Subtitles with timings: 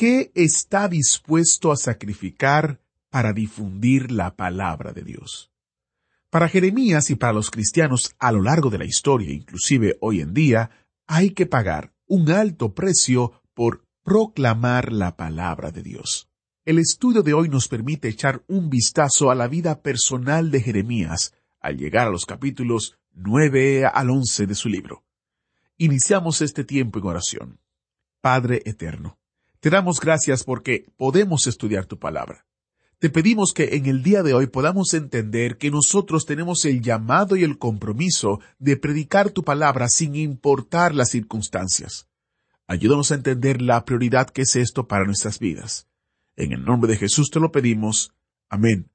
[0.00, 5.52] ¿Qué está dispuesto a sacrificar para difundir la palabra de Dios?
[6.30, 10.32] Para Jeremías y para los cristianos a lo largo de la historia, inclusive hoy en
[10.32, 10.70] día,
[11.06, 16.30] hay que pagar un alto precio por proclamar la palabra de Dios.
[16.64, 21.34] El estudio de hoy nos permite echar un vistazo a la vida personal de Jeremías
[21.60, 25.04] al llegar a los capítulos 9 al 11 de su libro.
[25.76, 27.60] Iniciamos este tiempo en oración.
[28.22, 29.19] Padre Eterno,
[29.60, 32.46] te damos gracias porque podemos estudiar tu palabra.
[32.98, 37.36] Te pedimos que en el día de hoy podamos entender que nosotros tenemos el llamado
[37.36, 42.08] y el compromiso de predicar tu palabra sin importar las circunstancias.
[42.66, 45.88] Ayúdanos a entender la prioridad que es esto para nuestras vidas.
[46.36, 48.12] En el nombre de Jesús te lo pedimos.
[48.48, 48.90] Amén.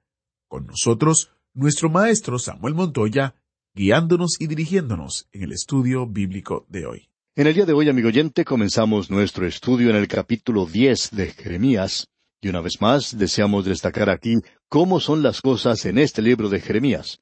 [0.48, 3.36] Con nosotros, nuestro maestro Samuel Montoya,
[3.74, 7.10] guiándonos y dirigiéndonos en el estudio bíblico de hoy.
[7.38, 11.32] En el día de hoy, amigo oyente, comenzamos nuestro estudio en el capítulo 10 de
[11.32, 12.08] Jeremías,
[12.40, 14.36] y una vez más deseamos destacar aquí
[14.70, 17.20] cómo son las cosas en este libro de Jeremías.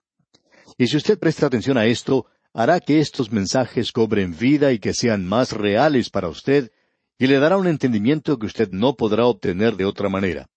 [0.78, 4.94] Y si usted presta atención a esto, hará que estos mensajes cobren vida y que
[4.94, 6.72] sean más reales para usted,
[7.18, 10.48] y le dará un entendimiento que usted no podrá obtener de otra manera.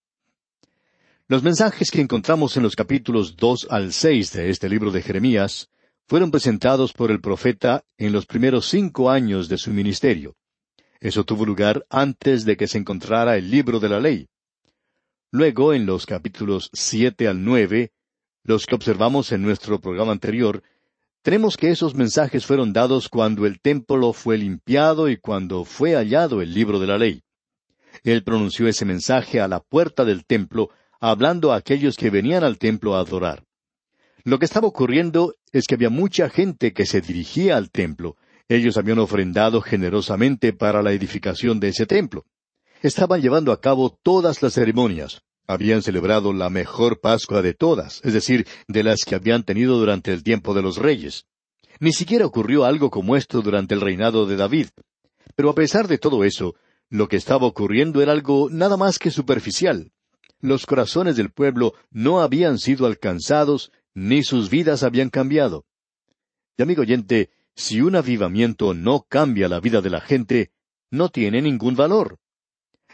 [1.29, 5.71] Los mensajes que encontramos en los capítulos dos al seis de este libro de Jeremías
[6.07, 10.37] fueron presentados por el profeta en los primeros cinco años de su ministerio.
[11.01, 14.29] Eso tuvo lugar antes de que se encontrara el libro de la ley.
[15.33, 17.93] Luego, en los capítulos siete al nueve,
[18.45, 20.63] los que observamos en nuestro programa anterior,
[21.23, 26.41] tenemos que esos mensajes fueron dados cuando el templo fue limpiado y cuando fue hallado
[26.41, 27.25] el libro de la ley.
[28.05, 32.59] Él pronunció ese mensaje a la puerta del templo, hablando a aquellos que venían al
[32.59, 33.43] templo a adorar.
[34.27, 38.17] Lo que estaba ocurriendo es que había mucha gente que se dirigía al templo.
[38.47, 42.27] Ellos habían ofrendado generosamente para la edificación de ese templo
[42.83, 45.23] estaban llevando a cabo todas las ceremonias.
[45.49, 50.13] Habían celebrado la mejor Pascua de todas, es decir, de las que habían tenido durante
[50.13, 51.27] el tiempo de los reyes.
[51.79, 54.69] Ni siquiera ocurrió algo como esto durante el reinado de David.
[55.37, 56.55] Pero a pesar de todo eso,
[56.89, 59.93] lo que estaba ocurriendo era algo nada más que superficial.
[60.41, 65.65] Los corazones del pueblo no habían sido alcanzados, ni sus vidas habían cambiado.
[66.57, 70.53] Y amigo oyente, si un avivamiento no cambia la vida de la gente,
[70.93, 72.21] no tiene ningún valor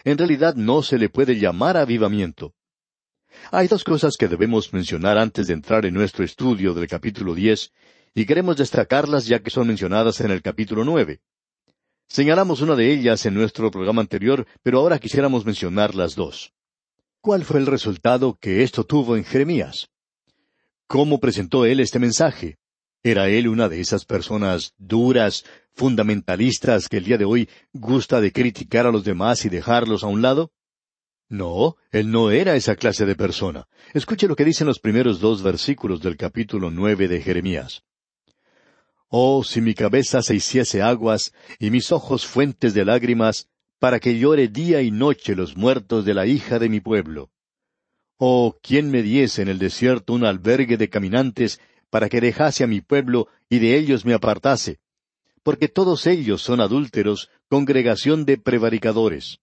[0.05, 2.55] en realidad no se le puede llamar avivamiento.
[3.51, 7.73] Hay dos cosas que debemos mencionar antes de entrar en nuestro estudio del capítulo diez,
[8.15, 11.21] y queremos destacarlas ya que son mencionadas en el capítulo nueve.
[12.09, 16.53] Señalamos una de ellas en nuestro programa anterior, pero ahora quisiéramos mencionar las dos.
[17.23, 19.92] ¿Cuál fue el resultado que esto tuvo en Jeremías?
[20.93, 22.59] ¿Cómo presentó él este mensaje?
[23.03, 25.43] ¿Era él una de esas personas duras,
[25.73, 30.09] fundamentalistas que el día de hoy gusta de criticar a los demás y dejarlos a
[30.09, 30.53] un lado?
[31.31, 33.67] No, él no era esa clase de persona.
[33.95, 37.85] Escuche lo que dicen los primeros dos versículos del capítulo nueve de Jeremías.
[39.09, 43.49] Oh, si mi cabeza se hiciese aguas y mis ojos fuentes de lágrimas,
[43.79, 47.32] para que llore día y noche los muertos de la hija de mi pueblo.
[48.25, 51.61] Oh, quién me diese en el desierto un albergue de caminantes
[51.91, 54.79] para que dejase a mi pueblo y de ellos me apartase,
[55.43, 59.41] porque todos ellos son adúlteros, congregación de prevaricadores.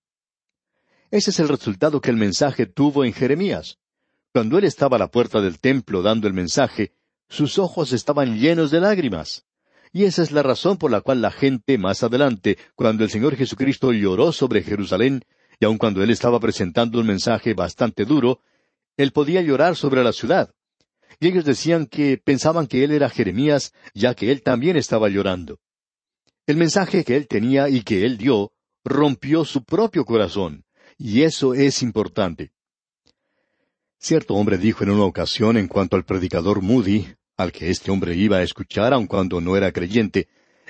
[1.11, 3.79] Ese es el resultado que el mensaje tuvo en Jeremías.
[4.31, 6.93] Cuando él estaba a la puerta del templo dando el mensaje,
[7.27, 9.45] sus ojos estaban llenos de lágrimas.
[9.91, 13.35] Y esa es la razón por la cual la gente más adelante, cuando el Señor
[13.35, 15.25] Jesucristo lloró sobre Jerusalén,
[15.59, 18.39] y aun cuando él estaba presentando un mensaje bastante duro,
[18.97, 20.53] él podía llorar sobre la ciudad,
[21.19, 25.59] y ellos decían que pensaban que él era Jeremías, ya que él también estaba llorando.
[26.47, 28.51] El mensaje que él tenía y que él dio
[28.83, 30.63] rompió su propio corazón,
[30.97, 32.51] y eso es importante.
[33.99, 37.05] Cierto hombre dijo en una ocasión en cuanto al predicador Moody,
[37.35, 40.27] al que este hombre iba a escuchar aun cuando no era creyente,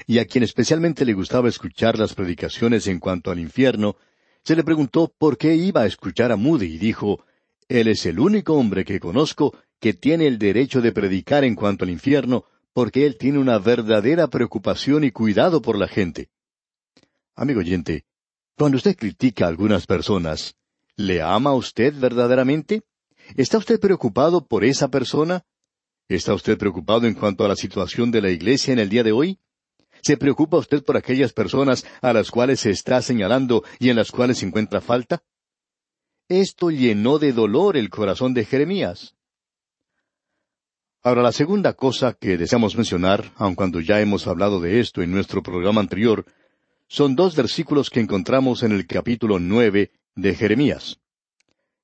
[0.07, 3.97] y a quien especialmente le gustaba escuchar las predicaciones en cuanto al infierno,
[4.43, 7.23] se le preguntó por qué iba a escuchar a Moody y dijo,
[7.69, 11.85] Él es el único hombre que conozco que tiene el derecho de predicar en cuanto
[11.85, 12.43] al infierno,
[12.73, 16.29] porque él tiene una verdadera preocupación y cuidado por la gente.
[17.35, 18.05] Amigo oyente,
[18.57, 20.55] Cuando usted critica a algunas personas,
[20.97, 22.81] ¿le ama usted verdaderamente?
[23.37, 25.45] ¿Está usted preocupado por esa persona?
[26.09, 29.11] ¿Está usted preocupado en cuanto a la situación de la iglesia en el día de
[29.11, 29.39] hoy?
[30.01, 34.11] ¿Se preocupa usted por aquellas personas a las cuales se está señalando y en las
[34.11, 35.23] cuales encuentra falta?
[36.29, 39.15] Esto llenó de dolor el corazón de Jeremías.
[41.01, 45.09] Ahora, la segunda cosa que deseamos mencionar, aun cuando ya hemos hablado de esto en
[45.09, 46.25] nuestro programa anterior,
[46.87, 50.99] son dos versículos que encontramos en el capítulo nueve de Jeremías.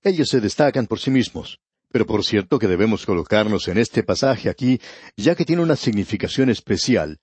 [0.03, 1.59] Ellos se destacan por sí mismos,
[1.91, 4.79] pero por cierto que debemos colocarnos en este pasaje aquí,
[5.17, 7.17] ya que tiene una significación especial,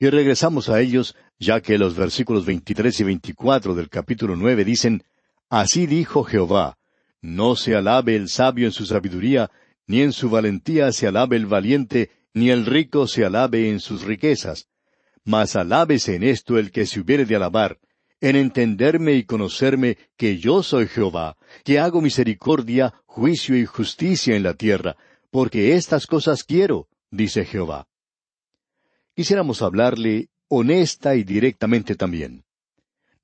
[0.00, 5.04] y regresamos a ellos, ya que los versículos veintitrés y veinticuatro del capítulo nueve dicen
[5.48, 6.76] Así dijo Jehová,
[7.20, 9.50] no se alabe el sabio en su sabiduría,
[9.86, 14.02] ni en su valentía se alabe el valiente, ni el rico se alabe en sus
[14.02, 14.68] riquezas.
[15.24, 17.78] Mas alábese en esto el que se hubiere de alabar,
[18.20, 24.42] en entenderme y conocerme que yo soy Jehová, que hago misericordia, juicio y justicia en
[24.42, 24.96] la tierra,
[25.30, 27.86] porque estas cosas quiero, dice Jehová.
[29.14, 32.45] Quisiéramos hablarle honesta y directamente también.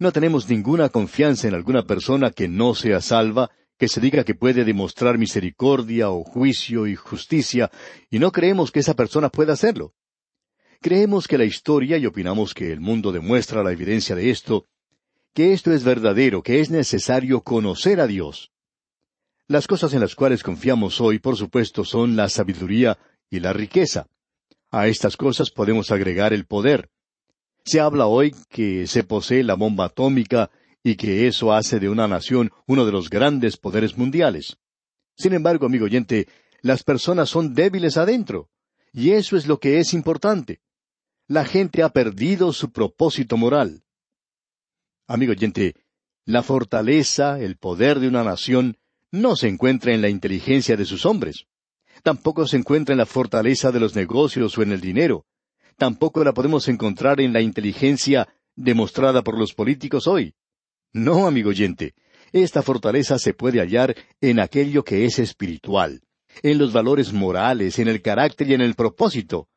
[0.03, 4.35] No tenemos ninguna confianza en alguna persona que no sea salva, que se diga que
[4.35, 7.71] puede demostrar misericordia o juicio y justicia,
[8.11, 9.95] y no creemos que esa persona pueda hacerlo.
[10.81, 14.67] Creemos que la historia, y opinamos que el mundo demuestra la evidencia de esto,
[15.35, 18.51] que esto es verdadero, que es necesario conocer a Dios.
[19.47, 22.99] Las cosas en las cuales confiamos hoy, por supuesto, son la sabiduría
[23.31, 24.09] y la riqueza.
[24.73, 26.91] A estas cosas podemos agregar el poder.
[27.65, 30.51] Se habla hoy que se posee la bomba atómica
[30.83, 34.57] y que eso hace de una nación uno de los grandes poderes mundiales.
[35.17, 36.27] Sin embargo, amigo oyente,
[36.61, 38.49] las personas son débiles adentro,
[38.93, 40.61] y eso es lo que es importante.
[41.29, 43.85] La gente ha perdido su propósito moral.
[45.07, 45.77] Amigo oyente,
[46.25, 48.79] la fortaleza, el poder de una nación,
[49.13, 51.47] no se encuentra en la inteligencia de sus hombres.
[52.03, 55.27] Tampoco se encuentra en la fortaleza de los negocios o en el dinero
[55.83, 60.37] tampoco la podemos encontrar en la inteligencia demostrada por los políticos hoy.
[60.93, 61.97] No, amigo oyente,
[62.31, 66.03] esta fortaleza se puede hallar en aquello que es espiritual,
[66.45, 69.49] en los valores morales, en el carácter y en el propósito.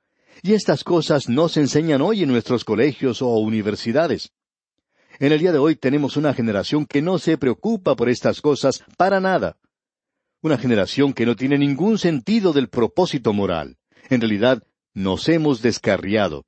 [0.42, 4.32] Y estas cosas no se enseñan hoy en nuestros colegios o universidades.
[5.20, 8.84] En el día de hoy tenemos una generación que no se preocupa por estas cosas
[8.98, 9.60] para nada.
[10.42, 13.78] Una generación que no tiene ningún sentido del propósito moral.
[14.10, 14.64] En realidad,
[14.96, 16.46] nos hemos descarriado.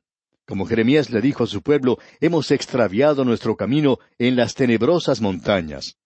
[0.47, 5.97] Como Jeremías le dijo a su pueblo, hemos extraviado nuestro camino en las tenebrosas montañas.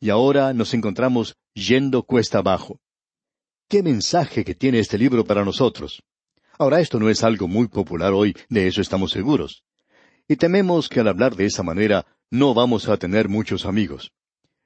[0.00, 2.80] Y ahora nos encontramos yendo cuesta abajo.
[3.68, 6.02] ¿Qué mensaje que tiene este libro para nosotros?
[6.58, 9.64] Ahora esto no es algo muy popular hoy, de eso estamos seguros.
[10.28, 14.12] Y tememos que al hablar de esa manera no vamos a tener muchos amigos.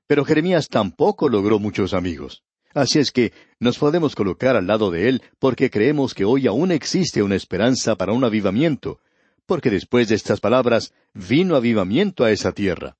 [0.07, 2.43] Pero Jeremías tampoco logró muchos amigos.
[2.75, 6.73] Así es que nos podemos colocar al lado de Él porque creemos que hoy aún
[6.73, 8.99] existe una esperanza para un avivamiento,
[9.47, 12.97] porque después de estas palabras vino avivamiento a esa tierra.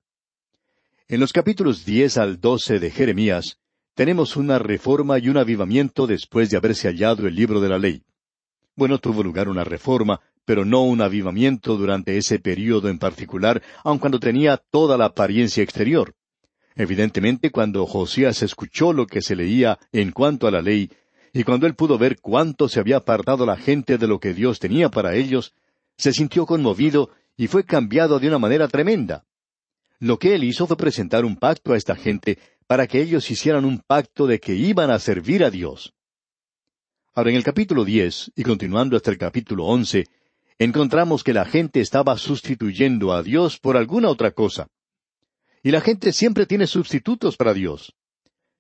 [1.09, 3.59] En los capítulos diez al doce de Jeremías
[3.95, 8.05] tenemos una reforma y un avivamiento después de haberse hallado el libro de la ley.
[8.77, 13.99] Bueno, tuvo lugar una reforma, pero no un avivamiento durante ese período en particular, aun
[13.99, 16.15] cuando tenía toda la apariencia exterior.
[16.77, 20.91] Evidentemente, cuando Josías escuchó lo que se leía en cuanto a la ley,
[21.33, 24.59] y cuando él pudo ver cuánto se había apartado la gente de lo que Dios
[24.59, 25.53] tenía para ellos,
[25.97, 29.25] se sintió conmovido y fue cambiado de una manera tremenda.
[29.99, 33.65] Lo que él hizo fue presentar un pacto a esta gente para que ellos hicieran
[33.65, 35.95] un pacto de que iban a servir a Dios.
[37.15, 40.07] Ahora en el capítulo diez, y continuando hasta el capítulo once,
[40.59, 44.69] encontramos que la gente estaba sustituyendo a Dios por alguna otra cosa.
[45.65, 47.95] Y la gente siempre tiene sustitutos para Dios.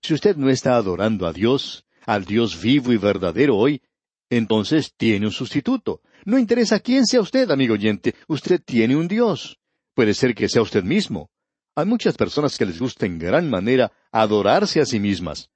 [0.00, 3.82] Si usted no está adorando a Dios, al Dios vivo y verdadero hoy,
[4.30, 6.00] entonces tiene un sustituto.
[6.25, 9.58] No interesa quién sea usted, amigo oyente, usted tiene un Dios.
[9.92, 11.28] Puede ser que sea usted mismo.
[11.75, 15.50] Hay muchas personas que les gusta en gran manera adorarse a sí mismas.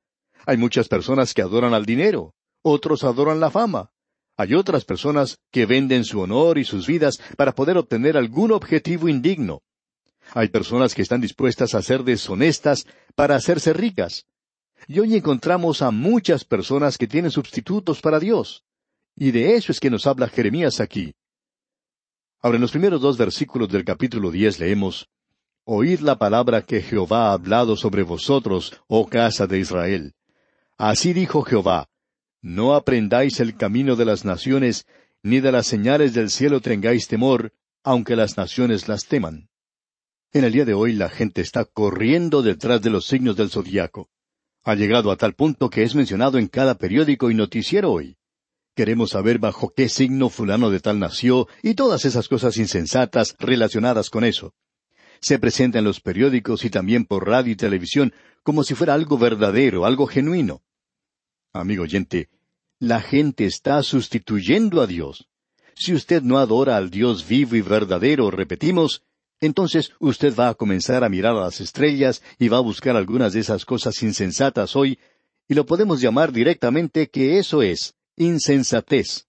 [0.44, 3.90] Hay muchas personas que adoran al dinero, otros adoran la fama.
[4.36, 9.08] Hay otras personas que venden su honor y sus vidas para poder obtener algún objetivo
[9.08, 9.62] indigno.
[10.34, 14.26] Hay personas que están dispuestas a ser deshonestas para hacerse ricas.
[14.86, 18.64] Y hoy encontramos a muchas personas que tienen sustitutos para Dios.
[19.16, 21.14] Y de eso es que nos habla Jeremías aquí.
[22.40, 25.08] Ahora en los primeros dos versículos del capítulo diez leemos
[25.64, 30.14] Oíd la palabra que Jehová ha hablado sobre vosotros, oh casa de Israel.
[30.78, 31.90] Así dijo Jehová,
[32.40, 34.86] No aprendáis el camino de las naciones,
[35.22, 39.50] ni de las señales del cielo tengáis temor, aunque las naciones las teman.
[40.30, 44.10] En el día de hoy la gente está corriendo detrás de los signos del zodiaco.
[44.62, 48.18] Ha llegado a tal punto que es mencionado en cada periódico y noticiero hoy.
[48.76, 54.10] Queremos saber bajo qué signo fulano de tal nació y todas esas cosas insensatas relacionadas
[54.10, 54.52] con eso.
[55.20, 59.16] Se presenta en los periódicos y también por radio y televisión como si fuera algo
[59.16, 60.62] verdadero, algo genuino.
[61.54, 62.28] Amigo oyente,
[62.78, 65.26] la gente está sustituyendo a Dios.
[65.74, 69.02] Si usted no adora al Dios vivo y verdadero, repetimos,
[69.40, 73.32] entonces usted va a comenzar a mirar a las estrellas y va a buscar algunas
[73.32, 74.98] de esas cosas insensatas hoy,
[75.48, 79.26] y lo podemos llamar directamente que eso es insensatez.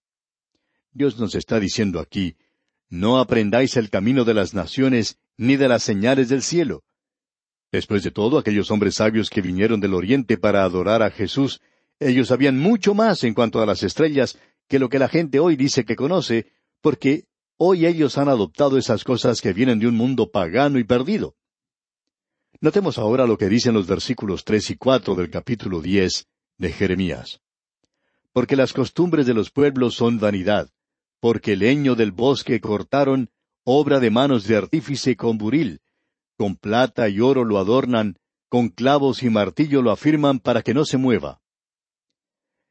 [0.92, 2.36] Dios nos está diciendo aquí,
[2.88, 6.82] no aprendáis el camino de las naciones ni de las señales del cielo.
[7.70, 11.60] Después de todo, aquellos hombres sabios que vinieron del oriente para adorar a Jesús,
[12.00, 15.54] ellos sabían mucho más en cuanto a las estrellas que lo que la gente hoy
[15.54, 16.46] dice que conoce,
[16.80, 17.26] porque
[17.62, 21.36] Hoy ellos han adoptado esas cosas que vienen de un mundo pagano y perdido.
[22.62, 26.26] Notemos ahora lo que dicen los versículos tres y cuatro del capítulo diez
[26.56, 27.42] de Jeremías.
[28.32, 30.70] Porque las costumbres de los pueblos son vanidad,
[31.20, 33.28] porque el leño del bosque cortaron,
[33.62, 35.82] obra de manos de artífice con buril,
[36.38, 38.16] con plata y oro lo adornan,
[38.48, 41.42] con clavos y martillo lo afirman para que no se mueva.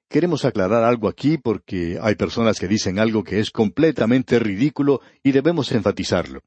[0.10, 5.32] Queremos aclarar algo aquí porque hay personas que dicen algo que es completamente ridículo y
[5.32, 6.42] debemos enfatizarlo.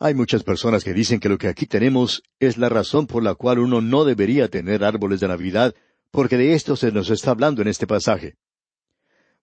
[0.00, 3.36] Hay muchas personas que dicen que lo que aquí tenemos es la razón por la
[3.36, 5.76] cual uno no debería tener árboles de Navidad,
[6.10, 8.34] porque de esto se nos está hablando en este pasaje.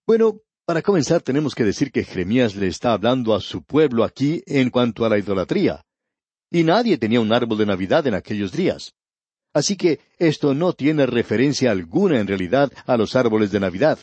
[0.06, 4.44] Bueno, para comenzar tenemos que decir que Jeremías le está hablando a su pueblo aquí
[4.48, 5.86] en cuanto a la idolatría.
[6.52, 8.96] Y nadie tenía un árbol de Navidad en aquellos días.
[9.54, 14.00] Así que esto no tiene referencia alguna en realidad a los árboles de Navidad.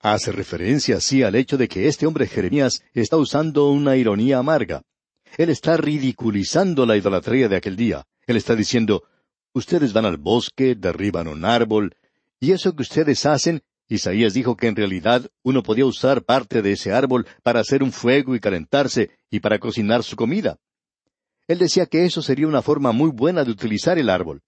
[0.00, 4.82] Hace referencia sí al hecho de que este hombre Jeremías está usando una ironía amarga.
[5.36, 8.06] Él está ridiculizando la idolatría de aquel día.
[8.26, 9.02] Él está diciendo,
[9.52, 11.94] ustedes van al bosque, derriban un árbol,
[12.40, 16.72] y eso que ustedes hacen, Isaías dijo que en realidad uno podía usar parte de
[16.72, 20.58] ese árbol para hacer un fuego y calentarse y para cocinar su comida.
[21.48, 24.42] Él decía que eso sería una forma muy buena de utilizar el árbol.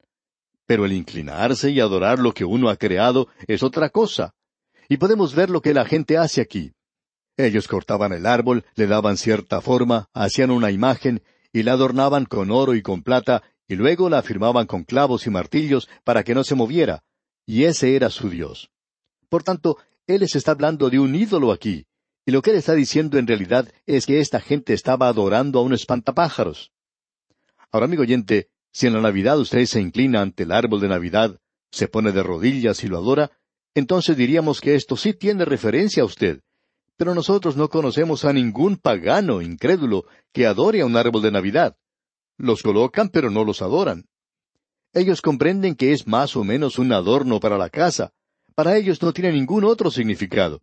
[0.66, 4.34] Pero el inclinarse y adorar lo que uno ha creado es otra cosa.
[4.88, 6.72] Y podemos ver lo que la gente hace aquí.
[7.36, 12.50] Ellos cortaban el árbol, le daban cierta forma, hacían una imagen, y la adornaban con
[12.50, 16.42] oro y con plata, y luego la afirmaban con clavos y martillos para que no
[16.42, 17.04] se moviera,
[17.46, 18.70] y ese era su Dios.
[19.28, 21.86] Por tanto, Él les está hablando de un ídolo aquí,
[22.26, 25.62] y lo que Él está diciendo en realidad es que esta gente estaba adorando a
[25.62, 26.72] un espantapájaros.
[27.70, 31.38] Ahora, amigo oyente, si en la Navidad usted se inclina ante el árbol de Navidad,
[31.70, 33.30] se pone de rodillas y lo adora,
[33.74, 36.40] entonces diríamos que esto sí tiene referencia a usted.
[36.96, 41.76] Pero nosotros no conocemos a ningún pagano incrédulo que adore a un árbol de Navidad.
[42.36, 44.06] Los colocan, pero no los adoran.
[44.94, 48.12] Ellos comprenden que es más o menos un adorno para la casa.
[48.54, 50.62] Para ellos no tiene ningún otro significado.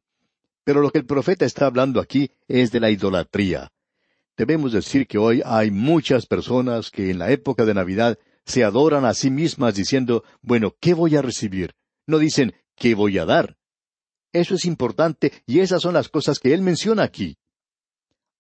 [0.64, 3.72] Pero lo que el profeta está hablando aquí es de la idolatría.
[4.38, 9.06] Debemos decir que hoy hay muchas personas que en la época de Navidad se adoran
[9.06, 11.74] a sí mismas diciendo, bueno, ¿qué voy a recibir?
[12.06, 13.58] No dicen, ¿qué voy a dar?
[14.34, 17.38] Eso es importante y esas son las cosas que él menciona aquí.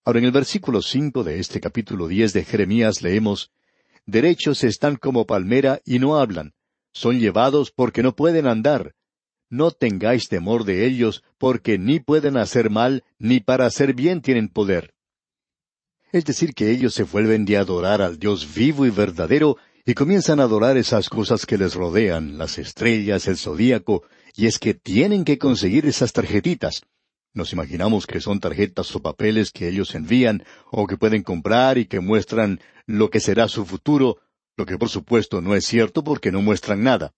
[0.03, 3.51] Ahora en el versículo cinco de este capítulo diez de Jeremías leemos
[4.05, 6.53] Derechos están como palmera y no hablan,
[6.93, 8.93] son llevados porque no pueden andar.
[9.49, 14.49] No tengáis temor de ellos, porque ni pueden hacer mal, ni para hacer bien tienen
[14.49, 14.94] poder.
[16.15, 20.39] Es decir, que ellos se vuelven de adorar al Dios vivo y verdadero y comienzan
[20.39, 24.03] a adorar esas cosas que les rodean, las estrellas, el zodíaco,
[24.33, 26.83] y es que tienen que conseguir esas tarjetitas.
[27.33, 31.85] Nos imaginamos que son tarjetas o papeles que ellos envían o que pueden comprar y
[31.85, 34.19] que muestran lo que será su futuro,
[34.55, 37.13] lo que por supuesto no es cierto porque no muestran nada.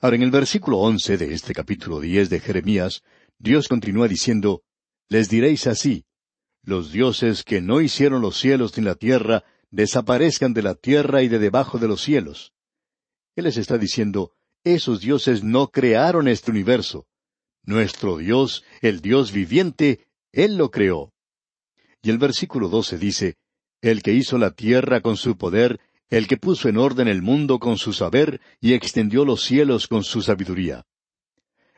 [0.00, 3.02] Ahora, en el versículo once de este capítulo diez de Jeremías,
[3.40, 4.62] Dios continúa diciendo,
[5.08, 6.04] Les diréis así,
[6.62, 11.28] los dioses que no hicieron los cielos ni la tierra desaparezcan de la tierra y
[11.28, 12.52] de debajo de los cielos.
[13.36, 14.32] Él les está diciendo,
[14.64, 17.06] esos dioses no crearon este universo.
[17.62, 21.12] Nuestro Dios, el Dios viviente, Él lo creó.
[22.02, 23.36] Y el versículo doce dice,
[23.80, 27.58] El que hizo la tierra con su poder, el que puso en orden el mundo
[27.58, 30.86] con su saber y extendió los cielos con su sabiduría.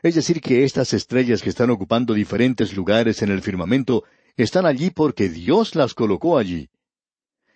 [0.01, 4.03] Es decir, que estas estrellas que están ocupando diferentes lugares en el firmamento
[4.37, 6.69] están allí porque Dios las colocó allí.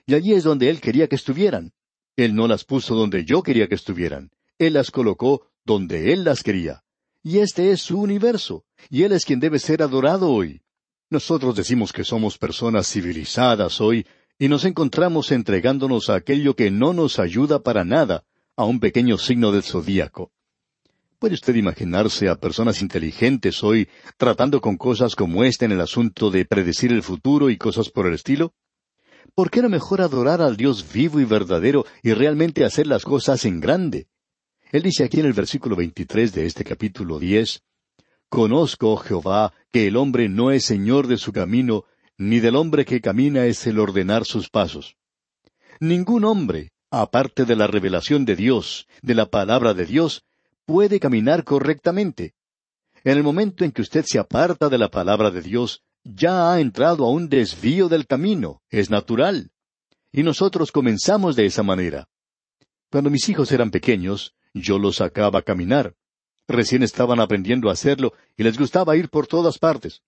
[0.05, 1.73] Y allí es donde Él quería que estuvieran.
[2.15, 4.31] Él no las puso donde yo quería que estuvieran.
[4.57, 6.83] Él las colocó donde Él las quería.
[7.23, 10.61] Y este es su universo, y Él es quien debe ser adorado hoy.
[11.09, 14.05] Nosotros decimos que somos personas civilizadas hoy,
[14.37, 19.17] y nos encontramos entregándonos a aquello que no nos ayuda para nada, a un pequeño
[19.17, 20.31] signo del zodíaco.
[21.25, 26.29] ¿Puede usted imaginarse a personas inteligentes hoy tratando con cosas como esta en el asunto
[26.29, 28.53] de predecir el futuro y cosas por el estilo?
[29.33, 33.43] ¿Por qué no mejor adorar al Dios vivo y verdadero y realmente hacer las cosas
[33.45, 34.05] en grande?
[34.71, 37.63] Él dice aquí en el versículo 23 de este capítulo 10,
[38.29, 41.85] Conozco, Jehová, que el hombre no es señor de su camino,
[42.19, 44.95] ni del hombre que camina es el ordenar sus pasos.
[45.79, 50.23] Ningún hombre, aparte de la revelación de Dios, de la palabra de Dios,
[50.65, 52.33] puede caminar correctamente.
[53.03, 56.59] En el momento en que usted se aparta de la palabra de Dios, ya ha
[56.59, 59.51] entrado a un desvío del camino, es natural.
[60.11, 62.07] Y nosotros comenzamos de esa manera.
[62.91, 65.95] Cuando mis hijos eran pequeños, yo los sacaba a caminar.
[66.47, 70.01] Recién estaban aprendiendo a hacerlo y les gustaba ir por todas partes.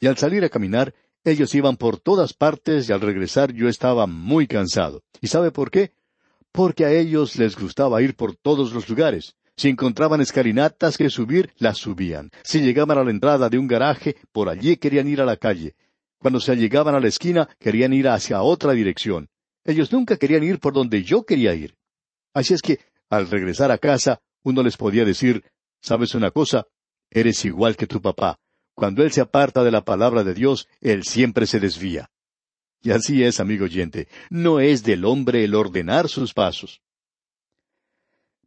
[0.00, 4.06] Y al salir a caminar, ellos iban por todas partes y al regresar yo estaba
[4.06, 5.02] muy cansado.
[5.20, 5.92] ¿Y sabe por qué?
[6.52, 9.36] Porque a ellos les gustaba ir por todos los lugares.
[9.56, 12.30] Si encontraban escalinatas que subir, las subían.
[12.44, 15.74] Si llegaban a la entrada de un garaje, por allí querían ir a la calle.
[16.18, 19.28] Cuando se llegaban a la esquina, querían ir hacia otra dirección.
[19.64, 21.74] Ellos nunca querían ir por donde yo quería ir.
[22.34, 25.42] Así es que, al regresar a casa, uno les podía decir,
[25.80, 26.66] ¿sabes una cosa?
[27.10, 28.38] Eres igual que tu papá.
[28.74, 32.10] Cuando él se aparta de la palabra de Dios, él siempre se desvía.
[32.82, 36.82] Y así es, amigo oyente, no es del hombre el ordenar sus pasos.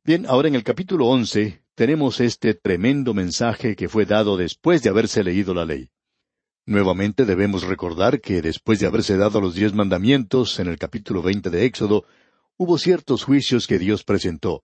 [0.09, 4.89] Bien, ahora en el capítulo once tenemos este tremendo mensaje que fue dado después de
[4.89, 5.91] haberse leído la ley.
[6.65, 11.51] Nuevamente debemos recordar que después de haberse dado los diez mandamientos en el capítulo veinte
[11.51, 12.05] de Éxodo,
[12.57, 14.63] hubo ciertos juicios que Dios presentó.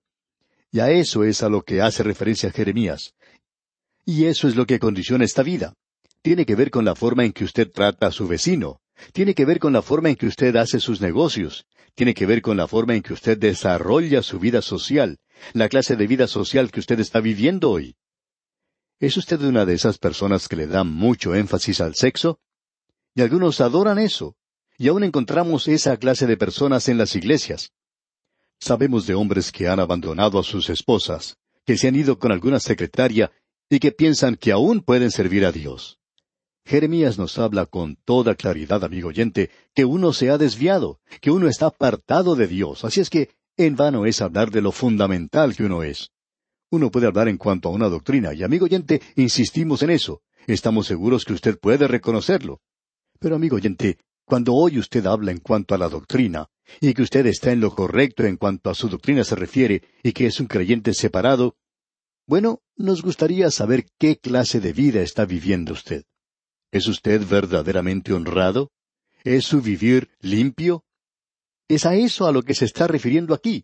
[0.72, 3.14] Y a eso es a lo que hace referencia Jeremías.
[4.04, 5.76] Y eso es lo que condiciona esta vida.
[6.24, 8.82] Tiene que ver con la forma en que usted trata a su vecino.
[9.14, 11.68] Tiene que ver con la forma en que usted hace sus negocios.
[11.96, 15.20] Tiene que ver con la forma en que usted desarrolla su vida social
[15.54, 17.96] la clase de vida social que usted está viviendo hoy.
[19.00, 22.40] ¿Es usted una de esas personas que le dan mucho énfasis al sexo?
[23.14, 24.36] Y algunos adoran eso,
[24.78, 27.72] y aún encontramos esa clase de personas en las iglesias.
[28.60, 32.60] Sabemos de hombres que han abandonado a sus esposas, que se han ido con alguna
[32.60, 33.32] secretaria
[33.70, 36.00] y que piensan que aún pueden servir a Dios.
[36.66, 41.48] Jeremías nos habla con toda claridad, amigo oyente, que uno se ha desviado, que uno
[41.48, 42.84] está apartado de Dios.
[42.84, 46.12] Así es que en vano es hablar de lo fundamental que uno es.
[46.72, 50.24] Uno puede hablar en cuanto a una doctrina, y amigo oyente, insistimos en eso.
[50.48, 52.62] Estamos seguros que usted puede reconocerlo.
[53.20, 56.48] Pero amigo oyente, cuando hoy usted habla en cuanto a la doctrina,
[56.82, 60.14] y que usted está en lo correcto en cuanto a su doctrina se refiere, y
[60.14, 61.56] que es un creyente separado,
[62.26, 66.06] bueno, nos gustaría saber qué clase de vida está viviendo usted.
[66.76, 68.70] ¿Es usted verdaderamente honrado?
[69.24, 70.84] ¿Es su vivir limpio?
[71.70, 73.64] Es a eso a lo que se está refiriendo aquí.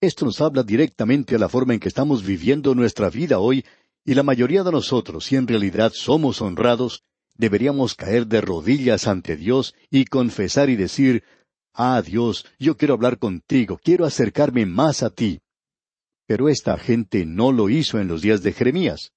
[0.00, 3.62] Esto nos habla directamente a la forma en que estamos viviendo nuestra vida hoy,
[4.06, 9.36] y la mayoría de nosotros, si en realidad somos honrados, deberíamos caer de rodillas ante
[9.36, 11.24] Dios y confesar y decir,
[11.74, 15.42] Ah, Dios, yo quiero hablar contigo, quiero acercarme más a ti.
[16.26, 19.12] Pero esta gente no lo hizo en los días de Jeremías.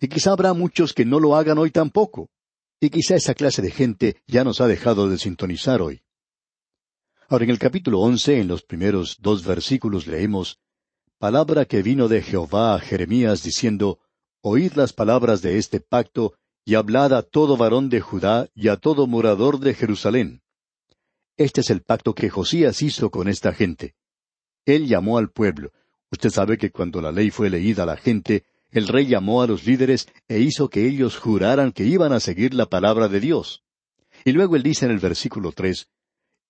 [0.00, 2.28] Y quizá habrá muchos que no lo hagan hoy tampoco.
[2.80, 6.02] Y quizá esa clase de gente ya nos ha dejado de sintonizar hoy.
[7.28, 10.58] Ahora en el capítulo once, en los primeros dos versículos leemos,
[11.18, 13.98] Palabra que vino de Jehová a Jeremías diciendo,
[14.40, 16.32] Oíd las palabras de este pacto,
[16.64, 20.40] y hablad a todo varón de Judá y a todo morador de Jerusalén.
[21.36, 23.94] Este es el pacto que Josías hizo con esta gente.
[24.64, 25.72] Él llamó al pueblo.
[26.10, 29.46] Usted sabe que cuando la ley fue leída a la gente, el rey llamó a
[29.46, 33.62] los líderes e hizo que ellos juraran que iban a seguir la palabra de Dios.
[34.24, 35.88] Y luego él dice en el versículo tres,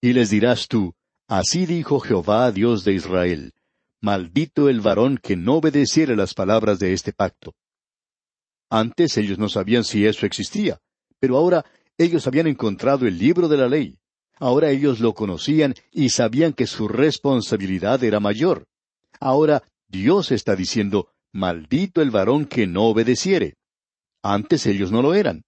[0.01, 0.95] y les dirás tú,
[1.29, 3.53] Así dijo Jehová, Dios de Israel,
[4.01, 7.55] Maldito el varón que no obedeciere las palabras de este pacto.
[8.71, 10.81] Antes ellos no sabían si eso existía,
[11.19, 11.65] pero ahora
[11.99, 13.99] ellos habían encontrado el libro de la ley.
[14.39, 18.67] Ahora ellos lo conocían y sabían que su responsabilidad era mayor.
[19.21, 23.57] Ahora Dios está diciendo, Maldito el varón que no obedeciere.
[24.23, 25.45] Antes ellos no lo eran.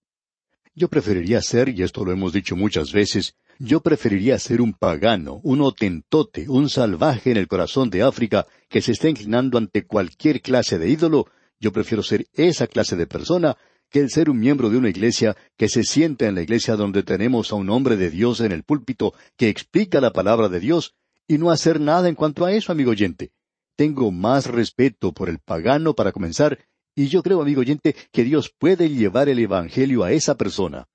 [0.75, 5.41] Yo preferiría ser, y esto lo hemos dicho muchas veces, yo preferiría ser un pagano,
[5.43, 10.41] un otentote, un salvaje en el corazón de África que se está inclinando ante cualquier
[10.41, 11.27] clase de ídolo.
[11.61, 13.57] Yo prefiero ser esa clase de persona
[13.91, 17.03] que el ser un miembro de una iglesia que se sienta en la iglesia donde
[17.03, 20.95] tenemos a un hombre de Dios en el púlpito que explica la palabra de Dios
[21.29, 23.33] y no hacer nada en cuanto a eso, amigo oyente.
[23.77, 26.59] Tengo más respeto por el pagano para comenzar
[26.95, 30.89] y yo creo, amigo oyente, que Dios puede llevar el Evangelio a esa persona.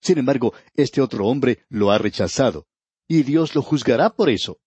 [0.00, 2.66] Sin embargo, este otro hombre lo ha rechazado.
[3.08, 4.58] y Dios lo juzgará por eso.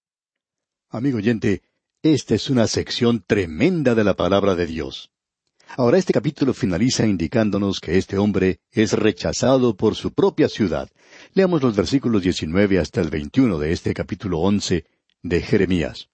[0.90, 1.64] Amigo oyente,
[2.04, 5.10] esta es una sección tremenda de la palabra de Dios.
[5.78, 10.90] Ahora este capítulo finaliza indicándonos que este hombre es rechazado por su propia ciudad.
[11.34, 14.86] Leamos los versículos 19 hasta el 21 de este capítulo 11
[15.24, 16.10] de Jeremías.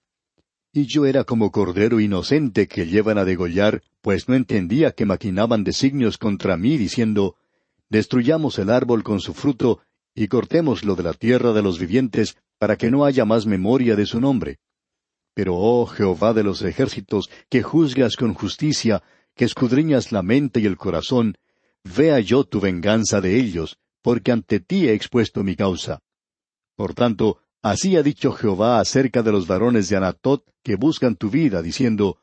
[0.72, 5.64] Y yo era como cordero inocente que llevan a degollar, pues no entendía que maquinaban
[5.64, 7.36] designios contra mí, diciendo,
[7.90, 9.80] Destruyamos el árbol con su fruto,
[10.14, 14.06] y cortémoslo de la tierra de los vivientes, para que no haya más memoria de
[14.06, 14.60] su nombre.
[15.34, 19.02] Pero, oh Jehová de los ejércitos, que juzgas con justicia,
[19.34, 21.36] que escudriñas la mente y el corazón,
[21.84, 26.00] vea yo tu venganza de ellos, porque ante ti he expuesto mi causa.
[26.76, 31.30] Por tanto, Así ha dicho Jehová acerca de los varones de Anatot que buscan tu
[31.30, 32.18] vida, diciendo,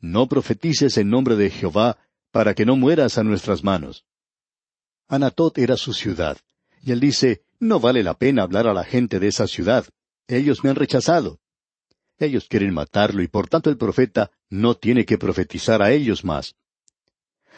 [0.00, 1.98] No profetices en nombre de Jehová,
[2.30, 4.04] para que no mueras a nuestras manos.
[5.08, 6.38] Anatot era su ciudad,
[6.80, 9.84] y él dice, No vale la pena hablar a la gente de esa ciudad.
[10.28, 11.40] Ellos me han rechazado.
[12.18, 16.54] Ellos quieren matarlo y por tanto el profeta no tiene que profetizar a ellos más.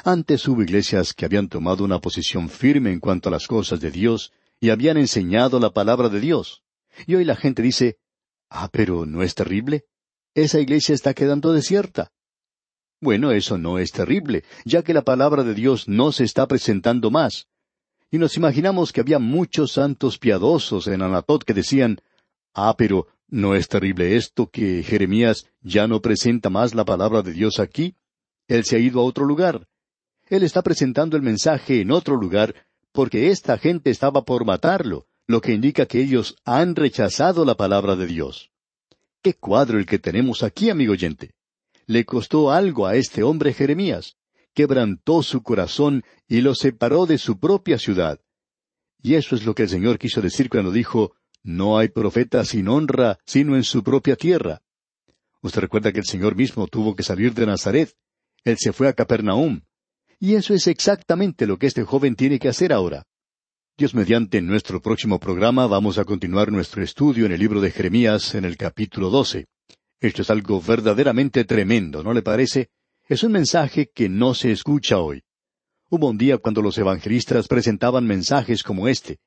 [0.05, 3.91] Antes hubo iglesias que habían tomado una posición firme en cuanto a las cosas de
[3.91, 6.63] Dios y habían enseñado la palabra de Dios.
[7.07, 7.99] Y hoy la gente dice,
[8.49, 9.85] Ah, pero ¿no es terrible?
[10.35, 12.13] Esa iglesia está quedando desierta.
[13.01, 17.11] Bueno, eso no es terrible, ya que la palabra de Dios no se está presentando
[17.11, 17.49] más.
[18.11, 22.01] Y nos imaginamos que había muchos santos piadosos en Anatot que decían,
[22.55, 27.33] Ah, pero ¿no es terrible esto que Jeremías ya no presenta más la palabra de
[27.33, 27.97] Dios aquí?
[28.49, 29.69] Él se ha ido a otro lugar.
[30.29, 32.55] Él está presentando el mensaje en otro lugar
[32.93, 37.97] porque esta gente estaba por matarlo, lo que indica que ellos han rechazado la palabra
[37.97, 38.51] de Dios.
[39.23, 41.33] Qué cuadro el que tenemos aquí, amigo oyente.
[41.87, 44.17] Le costó algo a este hombre Jeremías.
[44.55, 48.21] Quebrantó su corazón y lo separó de su propia ciudad.
[49.03, 52.69] Y eso es lo que el Señor quiso decir cuando dijo, no hay profeta sin
[52.69, 54.63] honra sino en su propia tierra.
[55.43, 57.95] Usted recuerda que el Señor mismo tuvo que salir de Nazaret.
[58.45, 59.61] Él se fue a Capernaum.
[60.19, 63.07] Y eso es exactamente lo que este joven tiene que hacer ahora.
[63.79, 68.35] Dios mediante nuestro próximo programa vamos a continuar nuestro estudio en el libro de Jeremías
[68.35, 69.45] en el capítulo 12.
[70.01, 72.71] Esto es algo verdaderamente tremendo, ¿no le parece?
[73.07, 75.25] Es un mensaje que no se escucha hoy.
[75.91, 79.19] Hubo un día cuando los evangelistas presentaban mensajes como este,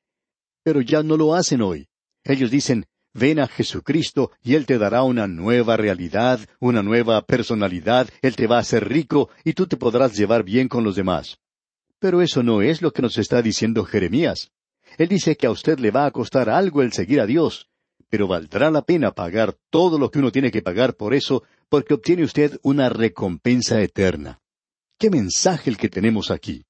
[0.64, 1.86] pero ya no lo hacen hoy.
[2.24, 8.10] Ellos dicen, ven a Jesucristo y Él te dará una nueva realidad, una nueva personalidad,
[8.20, 11.38] Él te va a hacer rico y tú te podrás llevar bien con los demás.
[12.00, 14.50] Pero eso no es lo que nos está diciendo Jeremías.
[14.98, 17.68] Él dice que a usted le va a costar algo el seguir a Dios,
[18.08, 21.94] pero valdrá la pena pagar todo lo que uno tiene que pagar por eso, porque
[21.94, 24.40] obtiene usted una recompensa eterna.
[24.98, 26.64] ¡Qué mensaje el que tenemos aquí!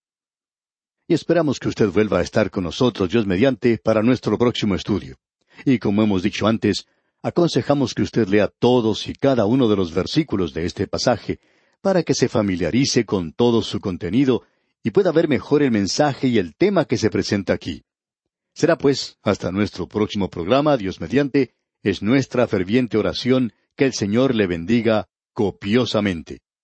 [1.09, 5.17] Y esperamos que usted vuelva a estar con nosotros, Dios mediante, para nuestro próximo estudio.
[5.65, 6.87] Y como hemos dicho antes,
[7.23, 11.41] aconsejamos que usted lea todos y cada uno de los versículos de este pasaje,
[11.81, 14.43] para que se familiarice con todo su contenido
[14.83, 17.83] y pueda ver mejor el mensaje y el tema que se presenta aquí.
[18.55, 24.35] Será pues, hasta nuestro próximo programa, Dios mediante, es nuestra ferviente oración que el Señor
[24.35, 26.41] le bendiga copiosamente.